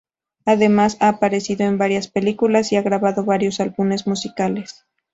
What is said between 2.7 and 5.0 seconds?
y ha grabado varios álbumes musicales.